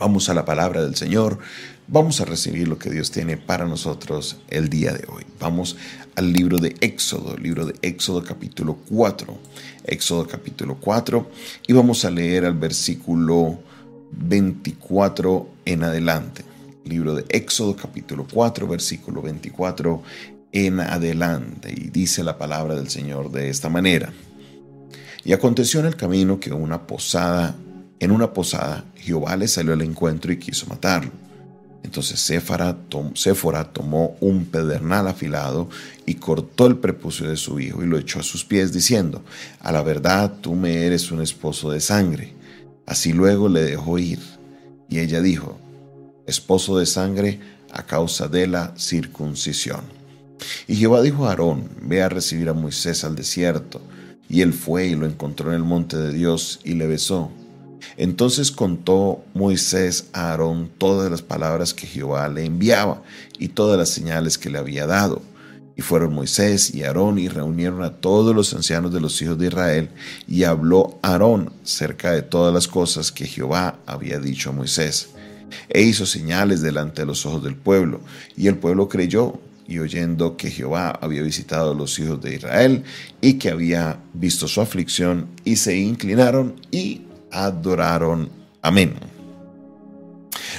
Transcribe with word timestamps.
Vamos 0.00 0.30
a 0.30 0.34
la 0.34 0.46
palabra 0.46 0.80
del 0.80 0.96
Señor, 0.96 1.38
vamos 1.86 2.22
a 2.22 2.24
recibir 2.24 2.66
lo 2.66 2.78
que 2.78 2.88
Dios 2.88 3.10
tiene 3.10 3.36
para 3.36 3.66
nosotros 3.66 4.38
el 4.48 4.70
día 4.70 4.94
de 4.94 5.04
hoy. 5.12 5.26
Vamos 5.38 5.76
al 6.16 6.32
libro 6.32 6.56
de 6.56 6.74
Éxodo, 6.80 7.36
libro 7.36 7.66
de 7.66 7.74
Éxodo 7.82 8.24
capítulo 8.24 8.78
4, 8.88 9.38
Éxodo 9.84 10.26
capítulo 10.26 10.78
4, 10.80 11.30
y 11.66 11.74
vamos 11.74 12.06
a 12.06 12.10
leer 12.10 12.46
al 12.46 12.54
versículo 12.54 13.58
24 14.12 15.46
en 15.66 15.84
adelante. 15.84 16.44
Libro 16.86 17.14
de 17.14 17.26
Éxodo 17.28 17.76
capítulo 17.76 18.26
4, 18.32 18.66
versículo 18.66 19.20
24 19.20 20.02
en 20.52 20.80
adelante. 20.80 21.74
Y 21.76 21.90
dice 21.90 22.24
la 22.24 22.38
palabra 22.38 22.74
del 22.74 22.88
Señor 22.88 23.30
de 23.30 23.50
esta 23.50 23.68
manera. 23.68 24.10
Y 25.24 25.34
aconteció 25.34 25.80
en 25.80 25.86
el 25.86 25.96
camino 25.96 26.40
que 26.40 26.54
una 26.54 26.86
posada 26.86 27.54
en 28.00 28.10
una 28.10 28.32
posada, 28.32 28.84
Jehová 28.96 29.36
le 29.36 29.46
salió 29.46 29.74
al 29.74 29.82
encuentro 29.82 30.32
y 30.32 30.38
quiso 30.38 30.66
matarlo. 30.66 31.12
Entonces 31.82 32.20
Séfora, 32.20 33.64
tomó 33.72 34.16
un 34.20 34.46
pedernal 34.46 35.08
afilado 35.08 35.68
y 36.06 36.14
cortó 36.14 36.66
el 36.66 36.76
prepucio 36.76 37.28
de 37.28 37.36
su 37.36 37.58
hijo 37.60 37.82
y 37.82 37.86
lo 37.86 37.98
echó 37.98 38.20
a 38.20 38.22
sus 38.22 38.44
pies, 38.44 38.72
diciendo, 38.72 39.22
A 39.60 39.72
la 39.72 39.82
verdad 39.82 40.32
tú 40.40 40.54
me 40.54 40.86
eres 40.86 41.10
un 41.10 41.20
esposo 41.20 41.70
de 41.70 41.80
sangre. 41.80 42.34
Así 42.86 43.12
luego 43.12 43.48
le 43.48 43.62
dejó 43.62 43.98
ir. 43.98 44.20
Y 44.88 44.98
ella 44.98 45.20
dijo, 45.20 45.58
Esposo 46.26 46.78
de 46.78 46.86
sangre 46.86 47.40
a 47.72 47.84
causa 47.84 48.28
de 48.28 48.46
la 48.46 48.74
circuncisión. 48.76 49.82
Y 50.68 50.76
Jehová 50.76 51.02
dijo 51.02 51.26
a 51.26 51.30
Aarón, 51.30 51.68
Ve 51.82 52.02
a 52.02 52.08
recibir 52.08 52.48
a 52.48 52.54
Moisés 52.54 53.04
al 53.04 53.14
desierto. 53.14 53.80
Y 54.28 54.42
él 54.42 54.52
fue 54.52 54.86
y 54.86 54.94
lo 54.94 55.06
encontró 55.06 55.50
en 55.50 55.56
el 55.56 55.64
monte 55.64 55.96
de 55.96 56.12
Dios 56.12 56.60
y 56.62 56.74
le 56.74 56.86
besó. 56.86 57.30
Entonces 57.96 58.50
contó 58.50 59.24
Moisés 59.34 60.06
a 60.12 60.30
Aarón 60.30 60.70
todas 60.78 61.10
las 61.10 61.22
palabras 61.22 61.74
que 61.74 61.86
Jehová 61.86 62.28
le 62.28 62.44
enviaba 62.44 63.02
y 63.38 63.48
todas 63.48 63.78
las 63.78 63.90
señales 63.90 64.38
que 64.38 64.50
le 64.50 64.58
había 64.58 64.86
dado. 64.86 65.22
Y 65.76 65.82
fueron 65.82 66.12
Moisés 66.12 66.74
y 66.74 66.82
Aarón 66.82 67.18
y 67.18 67.28
reunieron 67.28 67.82
a 67.82 67.94
todos 67.94 68.34
los 68.34 68.52
ancianos 68.52 68.92
de 68.92 69.00
los 69.00 69.20
hijos 69.22 69.38
de 69.38 69.46
Israel, 69.46 69.88
y 70.28 70.44
habló 70.44 70.98
Aarón 71.00 71.54
cerca 71.64 72.12
de 72.12 72.20
todas 72.20 72.52
las 72.52 72.68
cosas 72.68 73.10
que 73.10 73.26
Jehová 73.26 73.78
había 73.86 74.18
dicho 74.18 74.50
a 74.50 74.52
Moisés. 74.52 75.10
E 75.70 75.80
hizo 75.82 76.04
señales 76.04 76.60
delante 76.60 77.02
de 77.02 77.06
los 77.06 77.24
ojos 77.24 77.42
del 77.42 77.56
pueblo, 77.56 78.00
y 78.36 78.48
el 78.48 78.58
pueblo 78.58 78.90
creyó, 78.90 79.40
y 79.66 79.78
oyendo 79.78 80.36
que 80.36 80.50
Jehová 80.50 80.90
había 81.00 81.22
visitado 81.22 81.70
a 81.70 81.74
los 81.74 81.98
hijos 81.98 82.20
de 82.20 82.34
Israel, 82.34 82.82
y 83.20 83.34
que 83.34 83.50
había 83.50 84.00
visto 84.12 84.48
su 84.48 84.60
aflicción, 84.60 85.28
y 85.44 85.56
se 85.56 85.78
inclinaron 85.78 86.56
y 86.70 87.02
adoraron. 87.30 88.30
Amén. 88.62 88.94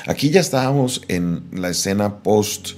Aquí 0.07 0.29
ya 0.29 0.41
estábamos 0.41 1.01
en 1.07 1.43
la 1.51 1.69
escena 1.69 2.19
post 2.23 2.71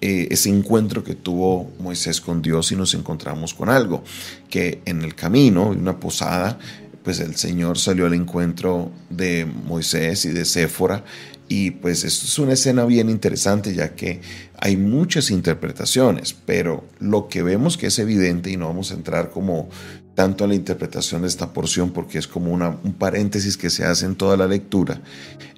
eh, 0.00 0.28
ese 0.32 0.48
encuentro 0.48 1.04
que 1.04 1.14
tuvo 1.14 1.70
Moisés 1.78 2.20
con 2.20 2.42
Dios 2.42 2.72
y 2.72 2.76
nos 2.76 2.94
encontramos 2.94 3.54
con 3.54 3.68
algo, 3.68 4.02
que 4.50 4.82
en 4.84 5.02
el 5.02 5.14
camino, 5.14 5.72
en 5.72 5.80
una 5.80 6.00
posada, 6.00 6.58
pues 7.04 7.20
el 7.20 7.36
Señor 7.36 7.78
salió 7.78 8.06
al 8.06 8.14
encuentro 8.14 8.90
de 9.10 9.46
Moisés 9.46 10.24
y 10.24 10.30
de 10.30 10.44
Séfora 10.44 11.04
y 11.48 11.72
pues 11.72 12.04
esto 12.04 12.26
es 12.26 12.38
una 12.38 12.54
escena 12.54 12.84
bien 12.84 13.10
interesante 13.10 13.74
ya 13.74 13.94
que 13.94 14.20
hay 14.58 14.76
muchas 14.76 15.30
interpretaciones, 15.30 16.34
pero 16.46 16.84
lo 17.00 17.28
que 17.28 17.42
vemos 17.42 17.76
que 17.76 17.88
es 17.88 17.98
evidente 17.98 18.50
y 18.50 18.56
no 18.56 18.68
vamos 18.68 18.90
a 18.90 18.94
entrar 18.94 19.30
como 19.30 19.68
tanto 20.14 20.44
en 20.44 20.50
la 20.50 20.56
interpretación 20.56 21.22
de 21.22 21.28
esta 21.28 21.52
porción 21.52 21.90
porque 21.90 22.18
es 22.18 22.26
como 22.26 22.52
una, 22.52 22.78
un 22.82 22.92
paréntesis 22.92 23.56
que 23.56 23.70
se 23.70 23.84
hace 23.84 24.06
en 24.06 24.14
toda 24.14 24.36
la 24.36 24.46
lectura, 24.46 25.00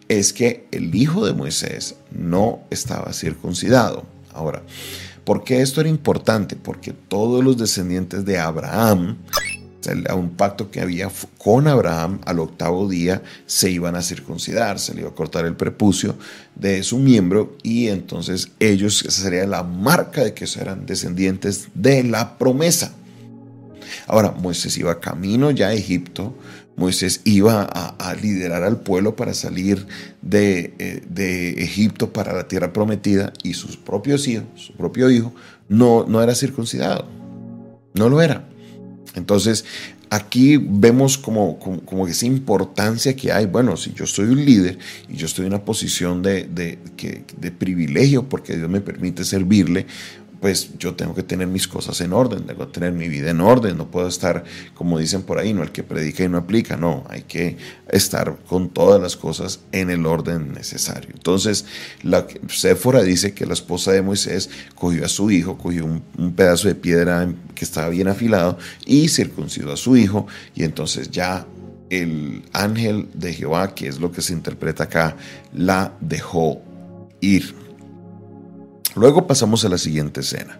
es 0.08 0.32
que 0.32 0.66
el 0.70 0.94
hijo 0.94 1.26
de 1.26 1.32
Moisés 1.32 1.96
no 2.10 2.60
estaba 2.70 3.12
circuncidado. 3.12 4.04
Ahora, 4.32 4.62
¿por 5.24 5.44
qué 5.44 5.62
esto 5.62 5.80
era 5.80 5.90
importante? 5.90 6.56
Porque 6.56 6.92
todos 6.92 7.42
los 7.42 7.56
descendientes 7.56 8.24
de 8.24 8.38
Abraham, 8.38 9.16
a 10.08 10.14
un 10.14 10.30
pacto 10.30 10.70
que 10.70 10.80
había 10.80 11.10
con 11.38 11.68
Abraham, 11.68 12.20
al 12.24 12.38
octavo 12.40 12.88
día 12.88 13.22
se 13.46 13.70
iban 13.70 13.96
a 13.96 14.02
circuncidar, 14.02 14.78
se 14.78 14.94
le 14.94 15.00
iba 15.00 15.10
a 15.10 15.14
cortar 15.14 15.44
el 15.44 15.56
prepucio 15.56 16.16
de 16.54 16.82
su 16.82 16.98
miembro 16.98 17.56
y 17.62 17.88
entonces 17.88 18.50
ellos, 18.60 19.04
esa 19.04 19.22
sería 19.22 19.46
la 19.46 19.62
marca 19.62 20.24
de 20.24 20.34
que 20.34 20.46
eran 20.60 20.86
descendientes 20.86 21.68
de 21.74 22.04
la 22.04 22.38
promesa. 22.38 22.92
Ahora, 24.06 24.32
Moisés 24.32 24.76
iba 24.78 25.00
camino 25.00 25.50
ya 25.50 25.68
a 25.68 25.72
Egipto, 25.72 26.34
Moisés 26.76 27.20
iba 27.24 27.62
a, 27.62 28.14
liderar 28.14 28.64
al 28.64 28.80
pueblo 28.80 29.14
para 29.14 29.32
salir 29.34 29.86
de, 30.22 30.74
eh, 30.78 31.02
de, 31.08 31.50
Egipto 31.62 32.12
para 32.12 32.32
la 32.32 32.48
tierra 32.48 32.72
prometida 32.72 33.32
y 33.42 33.54
sus 33.54 33.76
propios 33.76 34.26
hijos, 34.26 34.46
su 34.56 34.72
propio 34.72 35.08
hijo, 35.10 35.32
no, 35.68 36.04
no 36.08 36.22
era 36.22 36.34
circuncidado, 36.34 37.06
no 37.94 38.08
lo 38.08 38.20
era. 38.20 38.48
Entonces, 39.14 39.64
aquí 40.10 40.56
vemos 40.56 41.18
como, 41.18 41.58
como, 41.58 42.06
esa 42.06 42.26
importancia 42.26 43.14
que 43.14 43.32
hay. 43.32 43.46
Bueno, 43.46 43.76
si 43.76 43.92
yo 43.92 44.06
soy 44.06 44.26
un 44.26 44.44
líder 44.44 44.78
y 45.08 45.16
yo 45.16 45.26
estoy 45.26 45.46
en 45.46 45.52
una 45.52 45.64
posición 45.64 46.22
de, 46.22 46.44
de, 46.44 46.78
de 47.36 47.50
privilegio 47.50 48.28
porque 48.28 48.56
Dios 48.56 48.68
me 48.68 48.80
permite 48.80 49.24
servirle, 49.24 49.86
pues 50.44 50.76
yo 50.78 50.94
tengo 50.94 51.14
que 51.14 51.22
tener 51.22 51.46
mis 51.46 51.66
cosas 51.66 52.02
en 52.02 52.12
orden, 52.12 52.44
tengo 52.44 52.66
que 52.66 52.72
tener 52.74 52.92
mi 52.92 53.08
vida 53.08 53.30
en 53.30 53.40
orden, 53.40 53.78
no 53.78 53.90
puedo 53.90 54.08
estar, 54.08 54.44
como 54.74 54.98
dicen 54.98 55.22
por 55.22 55.38
ahí, 55.38 55.54
no 55.54 55.62
el 55.62 55.72
que 55.72 55.82
predica 55.82 56.22
y 56.22 56.28
no 56.28 56.36
aplica, 56.36 56.76
no, 56.76 57.02
hay 57.08 57.22
que 57.22 57.56
estar 57.88 58.36
con 58.46 58.68
todas 58.68 59.00
las 59.00 59.16
cosas 59.16 59.60
en 59.72 59.88
el 59.88 60.04
orden 60.04 60.52
necesario. 60.52 61.08
Entonces, 61.14 61.64
la 62.02 62.26
Séfora 62.48 63.02
dice 63.02 63.32
que 63.32 63.46
la 63.46 63.54
esposa 63.54 63.92
de 63.92 64.02
Moisés 64.02 64.50
cogió 64.74 65.06
a 65.06 65.08
su 65.08 65.30
hijo, 65.30 65.56
cogió 65.56 65.86
un, 65.86 66.02
un 66.18 66.34
pedazo 66.34 66.68
de 66.68 66.74
piedra 66.74 67.26
que 67.54 67.64
estaba 67.64 67.88
bien 67.88 68.08
afilado 68.08 68.58
y 68.84 69.08
circuncidó 69.08 69.72
a 69.72 69.78
su 69.78 69.96
hijo, 69.96 70.26
y 70.54 70.64
entonces 70.64 71.10
ya 71.10 71.46
el 71.88 72.42
ángel 72.52 73.08
de 73.14 73.32
Jehová, 73.32 73.74
que 73.74 73.88
es 73.88 73.98
lo 73.98 74.12
que 74.12 74.20
se 74.20 74.34
interpreta 74.34 74.84
acá, 74.84 75.16
la 75.54 75.94
dejó 76.02 76.60
ir. 77.22 77.63
Luego 78.96 79.26
pasamos 79.26 79.64
a 79.64 79.68
la 79.68 79.78
siguiente 79.78 80.20
escena. 80.20 80.58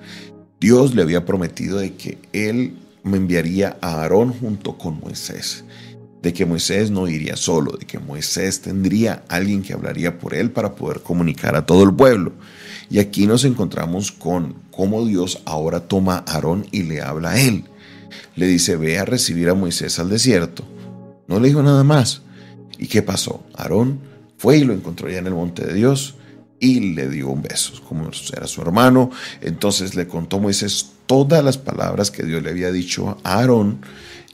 Dios 0.61 0.95
le 0.95 1.03
había 1.03 1.25
prometido 1.25 1.79
de 1.79 1.95
que 1.95 2.19
él 2.33 2.75
me 3.03 3.17
enviaría 3.17 3.77
a 3.81 4.01
Aarón 4.01 4.33
junto 4.33 4.77
con 4.79 4.99
Moisés, 4.99 5.65
de 6.23 6.33
que 6.33 6.47
Moisés 6.47 6.91
no 6.91 7.07
iría 7.07 7.37
solo, 7.37 7.73
de 7.73 7.87
que 7.87 7.99
Moisés 7.99 8.63
tendría 8.63 9.25
alguien 9.29 9.63
que 9.63 9.75
hablaría 9.75 10.19
por 10.19 10.35
él 10.35 10.51
para 10.51 10.75
poder 10.75 11.01
comunicar 11.01 11.55
a 11.55 11.67
todo 11.67 11.85
el 11.85 11.95
pueblo. 11.95 12.33
Y 12.91 12.99
aquí 12.99 13.27
nos 13.27 13.45
encontramos 13.45 14.11
con 14.11 14.55
cómo 14.71 15.05
Dios 15.07 15.41
ahora 15.45 15.81
toma 15.81 16.25
a 16.27 16.35
Aarón 16.35 16.67
y 16.73 16.85
le 16.85 17.03
habla 17.03 17.33
a 17.33 17.41
él. 17.41 17.65
Le 18.37 18.47
dice, 18.47 18.77
ve 18.77 18.99
a 18.99 19.05
recibir 19.05 19.49
a 19.51 19.55
Moisés 19.55 19.99
al 19.99 20.09
desierto. 20.09 20.65
No 21.29 21.41
le 21.41 21.49
dijo 21.49 21.63
nada 21.63 21.85
más. 21.85 22.23
¿Y 22.79 22.89
qué 22.89 23.03
pasó? 23.03 23.45
Aarón 23.55 24.01
fue 24.39 24.59
y 24.59 24.65
lo 24.65 24.73
encontró 24.73 25.09
ya 25.09 25.19
en 25.19 25.27
el 25.27 25.35
monte 25.35 25.65
de 25.65 25.75
Dios 25.75 26.17
y 26.65 26.81
le 26.95 27.11
dio 27.11 27.29
un 27.29 27.43
beso, 27.43 27.75
como 27.87 28.09
era 28.35 28.47
su 28.47 28.63
hermano. 28.63 29.11
Entonces 29.43 29.95
le 29.95 30.09
contó 30.09 30.41
Moisés 30.41 30.93
todas 31.05 31.45
las 31.45 31.59
palabras 31.59 32.11
que 32.11 32.23
Dios 32.23 32.43
le 32.43 32.49
había 32.49 32.73
dicho 32.73 33.19
a 33.23 33.41
Aarón 33.41 33.81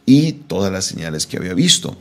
y 0.07 0.31
todas 0.33 0.71
las 0.71 0.85
señales 0.85 1.27
que 1.27 1.39
había 1.39 1.55
visto. 1.55 1.97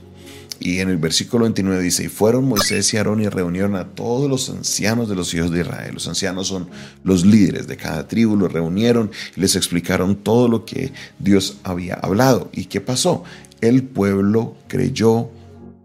Y 0.59 0.81
en 0.81 0.89
el 0.89 0.97
versículo 0.97 1.45
29 1.45 1.81
dice, 1.81 2.03
y 2.03 2.09
fueron 2.09 2.45
Moisés 2.45 2.93
y 2.93 2.97
Aarón 2.97 3.21
y 3.21 3.27
reunieron 3.27 3.75
a 3.75 3.87
todos 3.87 4.29
los 4.29 4.51
ancianos 4.51 5.09
de 5.09 5.15
los 5.15 5.33
hijos 5.33 5.49
de 5.49 5.61
Israel. 5.61 5.95
Los 5.95 6.07
ancianos 6.07 6.47
son 6.47 6.69
los 7.03 7.25
líderes 7.25 7.65
de 7.65 7.77
cada 7.77 8.07
tribu, 8.07 8.35
los 8.35 8.53
reunieron 8.53 9.09
y 9.35 9.41
les 9.41 9.55
explicaron 9.55 10.17
todo 10.17 10.47
lo 10.47 10.63
que 10.63 10.93
Dios 11.17 11.57
había 11.63 11.95
hablado. 11.95 12.51
¿Y 12.53 12.65
qué 12.65 12.81
pasó? 12.81 13.23
El 13.61 13.81
pueblo 13.81 14.57
creyó 14.67 15.31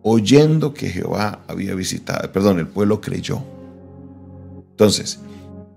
oyendo 0.03 0.75
que 0.75 0.91
Jehová 0.91 1.41
había 1.49 1.75
visitado, 1.75 2.31
perdón, 2.31 2.59
el 2.59 2.67
pueblo 2.67 3.01
creyó 3.01 3.54
entonces, 4.75 5.21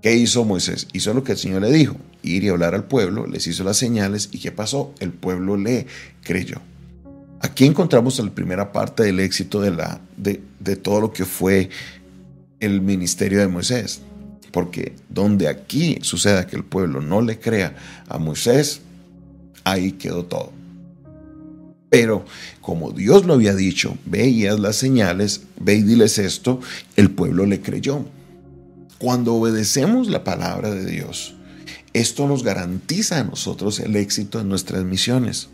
¿qué 0.02 0.16
hizo 0.16 0.44
Moisés? 0.44 0.88
Hizo 0.92 1.14
lo 1.14 1.24
que 1.24 1.34
el 1.34 1.38
Señor 1.38 1.62
le 1.62 1.72
dijo, 1.72 1.96
ir 2.24 2.44
y 2.44 2.50
hablar 2.50 2.74
al 2.74 2.86
pueblo, 2.86 3.28
les 3.28 3.46
hizo 3.46 3.64
las 3.64 3.78
señales 3.78 4.30
y 4.32 4.40
¿qué 4.40 4.52
pasó? 4.52 4.96
El 5.00 5.12
pueblo 5.12 5.56
le 5.56 5.86
creyó. 6.24 6.60
Aquí 7.40 7.66
encontramos 7.66 8.18
la 8.18 8.32
primera 8.32 8.72
parte 8.72 9.04
del 9.04 9.20
éxito 9.20 9.62
de, 9.62 9.70
la, 9.70 10.02
de, 10.18 10.42
de 10.60 10.76
todo 10.78 11.00
lo 11.00 11.14
que 11.14 11.26
fue 11.26 11.70
el 12.60 12.82
ministerio 12.82 13.40
de 13.40 13.48
Moisés. 13.48 14.02
Porque 14.52 14.96
donde 15.10 15.48
aquí 15.48 16.00
suceda 16.02 16.48
que 16.48 16.56
el 16.56 16.64
pueblo 16.64 17.00
no 17.00 17.22
le 17.22 17.38
crea 17.38 17.76
a 18.08 18.18
Moisés, 18.18 18.82
ahí 19.64 19.92
quedó 19.92 20.26
todo. 20.26 20.52
Pero 21.90 22.26
como 22.62 22.92
Dios 22.92 23.28
lo 23.28 23.36
había 23.36 23.54
dicho, 23.54 23.96
veías 24.06 24.60
las 24.60 24.78
señales, 24.78 25.42
ve 25.60 25.76
y 25.76 25.84
diles 25.84 26.18
esto, 26.18 26.60
el 26.96 27.12
pueblo 27.12 27.46
le 27.46 27.62
creyó. 27.62 28.04
Cuando 29.00 29.36
obedecemos 29.36 30.08
la 30.08 30.24
palabra 30.24 30.72
de 30.72 30.84
Dios, 30.84 31.36
esto 31.94 32.28
nos 32.28 32.44
garantiza 32.44 33.20
a 33.20 33.24
nosotros 33.24 33.80
el 33.80 33.96
éxito 33.96 34.40
en 34.40 34.50
nuestras 34.50 34.84
misiones. 34.86 35.50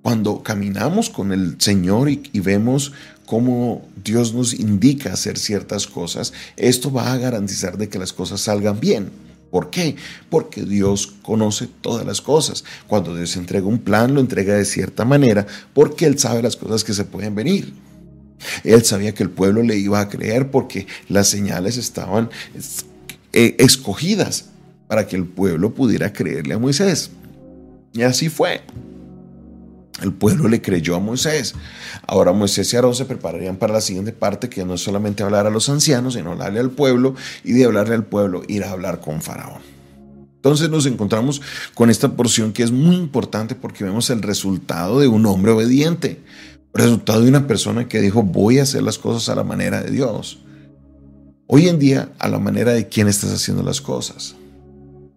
Cuando 0.00 0.42
caminamos 0.42 1.10
con 1.10 1.32
el 1.32 1.60
Señor 1.60 2.08
y, 2.08 2.22
vemos 2.40 2.92
cómo 3.26 3.86
Dios 4.02 4.32
nos 4.32 4.54
indica 4.54 5.12
hacer 5.12 5.38
ciertas 5.38 5.86
cosas, 5.86 6.32
esto 6.56 6.90
va 6.90 7.12
a 7.12 7.18
garantizar 7.18 7.76
de 7.76 7.90
que 7.90 7.98
las 7.98 8.14
cosas 8.14 8.40
salgan 8.40 8.80
bien. 8.80 9.10
¿Por 9.50 9.68
qué? 9.68 9.96
Porque 10.30 10.62
Dios 10.62 11.14
conoce 11.20 11.68
todas 11.82 12.06
las 12.06 12.22
cosas. 12.22 12.64
Cuando 12.86 13.14
Dios 13.14 13.36
entrega 13.36 13.66
un 13.66 13.78
plan, 13.78 14.14
lo 14.14 14.20
entrega 14.20 14.54
de 14.54 14.64
cierta 14.64 15.04
manera 15.04 15.46
porque 15.74 16.06
Él 16.06 16.18
sabe 16.18 16.42
las 16.42 16.56
cosas 16.56 16.82
que 16.82 16.94
se 16.94 17.04
pueden 17.04 17.34
venir. 17.34 17.74
Él 18.62 18.84
sabía 18.84 19.14
que 19.14 19.22
el 19.22 19.30
pueblo 19.30 19.62
le 19.62 19.76
iba 19.76 20.00
a 20.00 20.08
creer 20.08 20.50
porque 20.50 20.86
las 21.08 21.28
señales 21.28 21.76
estaban 21.76 22.30
eh, 23.32 23.56
escogidas 23.58 24.46
para 24.86 25.06
que 25.06 25.16
el 25.16 25.24
pueblo 25.24 25.74
pudiera 25.74 26.12
creerle 26.12 26.54
a 26.54 26.58
Moisés. 26.58 27.10
Y 27.92 28.02
así 28.02 28.28
fue. 28.28 28.62
El 30.02 30.12
pueblo 30.12 30.48
le 30.48 30.60
creyó 30.60 30.96
a 30.96 31.00
Moisés. 31.00 31.54
Ahora 32.06 32.32
Moisés 32.32 32.72
y 32.72 32.76
Aarón 32.76 32.94
se 32.94 33.04
prepararían 33.04 33.56
para 33.56 33.72
la 33.72 33.80
siguiente 33.80 34.12
parte, 34.12 34.48
que 34.48 34.64
no 34.64 34.74
es 34.74 34.80
solamente 34.80 35.22
hablar 35.22 35.46
a 35.46 35.50
los 35.50 35.68
ancianos, 35.68 36.14
sino 36.14 36.32
hablarle 36.32 36.60
al 36.60 36.70
pueblo 36.70 37.14
y 37.44 37.52
de 37.52 37.64
hablarle 37.64 37.94
al 37.94 38.04
pueblo, 38.04 38.42
ir 38.48 38.64
a 38.64 38.72
hablar 38.72 39.00
con 39.00 39.22
Faraón. 39.22 39.62
Entonces 40.36 40.68
nos 40.68 40.84
encontramos 40.84 41.40
con 41.74 41.88
esta 41.88 42.16
porción 42.16 42.52
que 42.52 42.64
es 42.64 42.70
muy 42.70 42.96
importante 42.96 43.54
porque 43.54 43.84
vemos 43.84 44.10
el 44.10 44.20
resultado 44.20 45.00
de 45.00 45.08
un 45.08 45.24
hombre 45.24 45.52
obediente, 45.52 46.20
resultado 46.74 47.22
de 47.22 47.28
una 47.28 47.46
persona 47.46 47.88
que 47.88 48.00
dijo 48.00 48.22
voy 48.22 48.58
a 48.58 48.64
hacer 48.64 48.82
las 48.82 48.98
cosas 48.98 49.28
a 49.28 49.34
la 49.34 49.44
manera 49.44 49.80
de 49.80 49.90
Dios. 49.90 50.40
Hoy 51.46 51.68
en 51.68 51.78
día, 51.78 52.12
a 52.18 52.28
la 52.28 52.38
manera 52.38 52.72
de 52.72 52.88
quién 52.88 53.06
estás 53.06 53.32
haciendo 53.32 53.62
las 53.62 53.80
cosas 53.80 54.36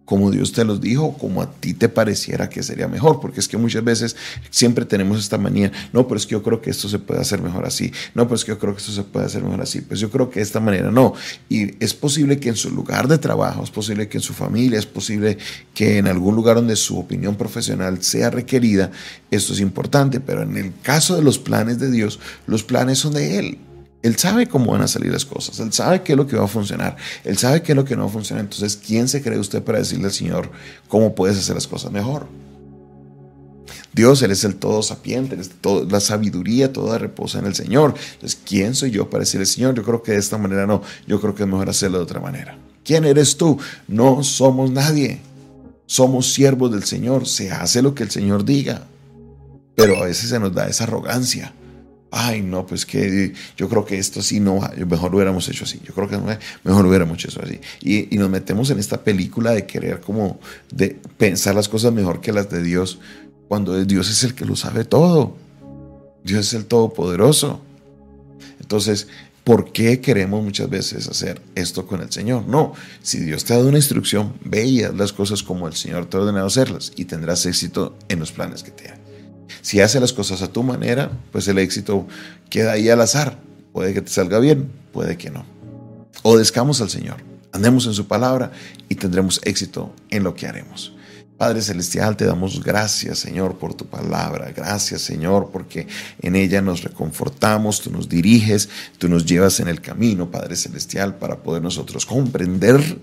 como 0.08 0.30
Dios 0.30 0.52
te 0.52 0.64
los 0.64 0.80
dijo, 0.80 1.12
como 1.18 1.42
a 1.42 1.52
ti 1.52 1.74
te 1.74 1.90
pareciera 1.90 2.48
que 2.48 2.62
sería 2.62 2.88
mejor, 2.88 3.20
porque 3.20 3.40
es 3.40 3.46
que 3.46 3.58
muchas 3.58 3.84
veces 3.84 4.16
siempre 4.48 4.86
tenemos 4.86 5.18
esta 5.18 5.36
manía, 5.36 5.70
no, 5.92 6.08
pero 6.08 6.16
es 6.16 6.24
que 6.24 6.32
yo 6.32 6.42
creo 6.42 6.62
que 6.62 6.70
esto 6.70 6.88
se 6.88 6.98
puede 6.98 7.20
hacer 7.20 7.42
mejor 7.42 7.66
así, 7.66 7.92
no, 8.14 8.24
pero 8.24 8.36
es 8.36 8.44
que 8.46 8.52
yo 8.52 8.58
creo 8.58 8.72
que 8.72 8.80
esto 8.80 8.92
se 8.92 9.02
puede 9.02 9.26
hacer 9.26 9.42
mejor 9.42 9.60
así, 9.60 9.82
pues 9.82 10.00
yo 10.00 10.08
creo 10.08 10.30
que 10.30 10.40
de 10.40 10.44
esta 10.44 10.60
manera 10.60 10.90
no. 10.90 11.12
Y 11.50 11.84
es 11.84 11.92
posible 11.92 12.40
que 12.40 12.48
en 12.48 12.56
su 12.56 12.70
lugar 12.70 13.06
de 13.06 13.18
trabajo, 13.18 13.62
es 13.62 13.70
posible 13.70 14.08
que 14.08 14.16
en 14.16 14.22
su 14.22 14.32
familia, 14.32 14.78
es 14.78 14.86
posible 14.86 15.36
que 15.74 15.98
en 15.98 16.06
algún 16.06 16.34
lugar 16.34 16.56
donde 16.56 16.76
su 16.76 16.98
opinión 16.98 17.36
profesional 17.36 18.02
sea 18.02 18.30
requerida, 18.30 18.90
esto 19.30 19.52
es 19.52 19.60
importante, 19.60 20.20
pero 20.20 20.40
en 20.40 20.56
el 20.56 20.72
caso 20.80 21.16
de 21.16 21.22
los 21.22 21.38
planes 21.38 21.78
de 21.80 21.90
Dios, 21.90 22.18
los 22.46 22.64
planes 22.64 22.98
son 22.98 23.12
de 23.12 23.38
Él. 23.38 23.58
Él 24.02 24.16
sabe 24.16 24.46
cómo 24.46 24.72
van 24.72 24.82
a 24.82 24.88
salir 24.88 25.12
las 25.12 25.24
cosas, 25.24 25.58
Él 25.58 25.72
sabe 25.72 26.02
qué 26.02 26.12
es 26.12 26.16
lo 26.16 26.26
que 26.26 26.36
va 26.36 26.44
a 26.44 26.48
funcionar, 26.48 26.96
Él 27.24 27.36
sabe 27.36 27.62
qué 27.62 27.72
es 27.72 27.76
lo 27.76 27.84
que 27.84 27.96
no 27.96 28.02
va 28.02 28.08
a 28.08 28.12
funcionar. 28.12 28.44
Entonces, 28.44 28.76
¿quién 28.76 29.08
se 29.08 29.22
cree 29.22 29.38
usted 29.38 29.62
para 29.62 29.78
decirle 29.78 30.06
al 30.06 30.12
Señor 30.12 30.50
cómo 30.86 31.14
puedes 31.14 31.36
hacer 31.36 31.56
las 31.56 31.66
cosas 31.66 31.90
mejor? 31.90 32.26
Dios, 33.92 34.22
Él 34.22 34.30
es 34.30 34.44
el 34.44 34.54
todo 34.54 34.82
sapiente, 34.82 35.36
la 35.90 35.98
sabiduría 35.98 36.72
toda 36.72 36.98
reposa 36.98 37.40
en 37.40 37.46
el 37.46 37.56
Señor. 37.56 37.94
Entonces, 38.14 38.38
¿quién 38.44 38.76
soy 38.76 38.92
yo 38.92 39.10
para 39.10 39.24
decirle, 39.24 39.46
Señor, 39.46 39.74
yo 39.74 39.82
creo 39.82 40.02
que 40.02 40.12
de 40.12 40.18
esta 40.18 40.38
manera 40.38 40.66
no, 40.66 40.82
yo 41.08 41.20
creo 41.20 41.34
que 41.34 41.42
es 41.42 41.48
mejor 41.48 41.68
hacerlo 41.68 41.98
de 41.98 42.04
otra 42.04 42.20
manera? 42.20 42.56
¿Quién 42.84 43.04
eres 43.04 43.36
tú? 43.36 43.58
No 43.88 44.22
somos 44.22 44.70
nadie. 44.70 45.20
Somos 45.86 46.32
siervos 46.32 46.70
del 46.70 46.84
Señor, 46.84 47.26
se 47.26 47.50
hace 47.50 47.82
lo 47.82 47.94
que 47.94 48.04
el 48.04 48.10
Señor 48.10 48.44
diga. 48.44 48.86
Pero 49.74 49.96
a 49.96 50.04
veces 50.04 50.28
se 50.28 50.38
nos 50.38 50.54
da 50.54 50.68
esa 50.68 50.84
arrogancia 50.84 51.52
ay, 52.10 52.42
no, 52.42 52.66
pues 52.66 52.86
que 52.86 53.32
yo 53.56 53.68
creo 53.68 53.84
que 53.84 53.98
esto 53.98 54.22
sí 54.22 54.40
no, 54.40 54.60
mejor 54.86 55.10
lo 55.10 55.18
hubiéramos 55.18 55.48
hecho 55.48 55.64
así, 55.64 55.80
yo 55.84 55.94
creo 55.94 56.08
que 56.08 56.18
mejor 56.64 56.82
lo 56.82 56.88
hubiéramos 56.88 57.22
hecho 57.24 57.40
así. 57.42 57.60
Y, 57.80 58.14
y, 58.14 58.18
nos 58.18 58.30
metemos 58.30 58.70
en 58.70 58.78
esta 58.78 59.02
película 59.02 59.52
de 59.52 59.66
querer 59.66 60.00
como 60.00 60.40
de 60.72 60.98
pensar 61.16 61.54
las 61.54 61.68
cosas 61.68 61.92
mejor 61.92 62.20
que 62.20 62.32
las 62.32 62.50
de 62.50 62.62
Dios, 62.62 62.98
cuando 63.48 63.82
Dios 63.84 64.10
es 64.10 64.24
el 64.24 64.34
que 64.34 64.44
lo 64.44 64.56
sabe 64.56 64.84
todo. 64.84 65.36
Dios 66.24 66.48
es 66.48 66.54
el 66.54 66.66
Todopoderoso. 66.66 67.60
Entonces, 68.60 69.08
¿por 69.44 69.72
qué 69.72 70.00
queremos 70.00 70.44
muchas 70.44 70.68
veces 70.68 71.08
hacer 71.08 71.40
esto 71.54 71.86
con 71.86 72.02
el 72.02 72.12
Señor? 72.12 72.46
No, 72.46 72.74
si 73.02 73.18
Dios 73.20 73.44
te 73.44 73.54
ha 73.54 73.56
dado 73.56 73.68
una 73.68 73.78
instrucción, 73.78 74.34
ve 74.44 74.64
y 74.66 74.82
haz 74.82 74.94
las 74.94 75.12
cosas 75.12 75.42
como 75.42 75.66
el 75.66 75.74
Señor 75.74 76.06
te 76.06 76.16
ha 76.16 76.20
ordenado 76.20 76.46
hacerlas 76.46 76.92
y 76.96 77.06
tendrás 77.06 77.46
éxito 77.46 77.96
en 78.08 78.18
los 78.18 78.32
planes 78.32 78.62
que 78.62 78.70
te 78.70 78.88
ha. 78.88 78.97
Si 79.68 79.82
haces 79.82 80.00
las 80.00 80.14
cosas 80.14 80.40
a 80.40 80.50
tu 80.50 80.62
manera, 80.62 81.10
pues 81.30 81.46
el 81.46 81.58
éxito 81.58 82.06
queda 82.48 82.72
ahí 82.72 82.88
al 82.88 83.02
azar. 83.02 83.36
Puede 83.74 83.92
que 83.92 84.00
te 84.00 84.10
salga 84.10 84.38
bien, 84.38 84.72
puede 84.94 85.18
que 85.18 85.28
no. 85.28 85.44
Obedezcamos 86.22 86.80
al 86.80 86.88
Señor, 86.88 87.16
andemos 87.52 87.84
en 87.84 87.92
su 87.92 88.06
palabra 88.06 88.50
y 88.88 88.94
tendremos 88.94 89.42
éxito 89.44 89.94
en 90.08 90.24
lo 90.24 90.34
que 90.34 90.46
haremos. 90.46 90.94
Padre 91.36 91.60
Celestial, 91.60 92.16
te 92.16 92.24
damos 92.24 92.64
gracias, 92.64 93.18
Señor, 93.18 93.58
por 93.58 93.74
tu 93.74 93.84
palabra. 93.84 94.52
Gracias, 94.56 95.02
Señor, 95.02 95.50
porque 95.52 95.86
en 96.22 96.34
ella 96.34 96.62
nos 96.62 96.82
reconfortamos, 96.82 97.82
tú 97.82 97.90
nos 97.90 98.08
diriges, 98.08 98.70
tú 98.96 99.10
nos 99.10 99.26
llevas 99.26 99.60
en 99.60 99.68
el 99.68 99.82
camino, 99.82 100.30
Padre 100.30 100.56
Celestial, 100.56 101.16
para 101.16 101.42
poder 101.42 101.60
nosotros 101.60 102.06
comprender 102.06 102.98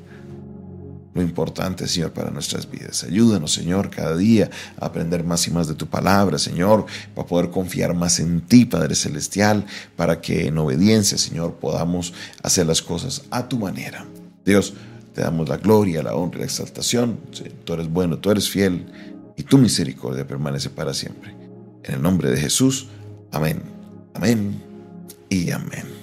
lo 1.16 1.22
importante, 1.22 1.88
Señor, 1.88 2.12
para 2.12 2.30
nuestras 2.30 2.70
vidas. 2.70 3.06
Ayúdanos, 3.06 3.54
Señor, 3.54 3.90
cada 3.90 4.18
día 4.18 4.50
a 4.78 4.88
aprender 4.88 5.24
más 5.24 5.48
y 5.48 5.52
más 5.52 5.68
de 5.68 5.74
tu 5.74 5.88
palabra, 5.88 6.38
Señor, 6.38 6.86
para 7.16 7.26
poder 7.26 7.50
confiar 7.50 7.94
más 7.94 8.20
en 8.20 8.42
ti, 8.42 8.66
Padre 8.66 8.96
Celestial, 8.96 9.66
para 9.96 10.20
que 10.20 10.48
en 10.48 10.58
obediencia, 10.58 11.18
Señor, 11.18 11.54
podamos 11.54 12.14
hacer 12.44 12.68
las 12.68 12.82
cosas 12.82 13.24
a 13.32 13.48
tu 13.48 13.58
manera. 13.58 14.06
Dios, 14.46 14.74
te 15.14 15.22
damos 15.22 15.48
la 15.48 15.56
gloria, 15.56 16.04
la 16.04 16.16
honra 16.16 16.40
y 16.40 16.40
la 16.42 16.46
exaltación. 16.46 17.18
Tú 17.64 17.74
eres 17.74 17.90
bueno, 17.90 18.18
tú 18.18 18.30
eres 18.30 18.50
fiel 18.50 18.86
y 19.38 19.44
tu 19.44 19.58
misericordia 19.58 20.28
permanece 20.28 20.70
para 20.70 20.94
siempre. 20.94 21.34
En 21.86 21.96
el 21.96 22.02
nombre 22.02 22.30
de 22.30 22.38
Jesús, 22.38 22.90
amén, 23.32 23.62
amén 24.14 24.62
y 25.30 25.50
amén. 25.52 25.95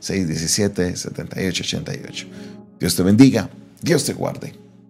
316-617-7888. 0.00 2.26
Dios 2.80 2.96
te 2.96 3.02
bendiga, 3.02 3.50
Dios 3.80 4.04
te 4.04 4.12
guarde. 4.12 4.54